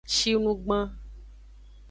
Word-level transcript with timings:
Shinugban. 0.15 0.87